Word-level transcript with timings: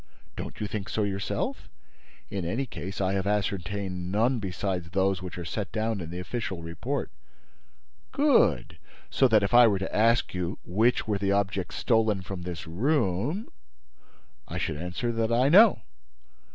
"Don't 0.35 0.59
you 0.59 0.65
think 0.65 0.89
so 0.89 1.03
yourself? 1.03 1.69
In 2.31 2.43
any 2.43 2.65
case, 2.65 2.99
I 2.99 3.13
have 3.13 3.27
ascertained 3.27 4.11
none 4.11 4.39
besides 4.39 4.89
those 4.89 5.21
which 5.21 5.37
are 5.37 5.45
set 5.45 5.71
down 5.71 6.01
in 6.01 6.09
the 6.09 6.17
official 6.19 6.63
report." 6.63 7.11
"Good! 8.11 8.79
So 9.11 9.27
that, 9.27 9.43
if 9.43 9.53
I 9.53 9.67
were 9.67 9.77
to 9.77 9.95
ask 9.95 10.33
you 10.33 10.57
which 10.63 11.07
were 11.07 11.19
the 11.19 11.33
objects 11.33 11.75
stolen 11.75 12.23
from 12.23 12.41
this 12.41 12.65
room—" 12.65 13.49
"I 14.47 14.57
should 14.57 14.77
answer 14.77 15.11
that 15.11 15.31
I 15.31 15.49
know." 15.49 15.83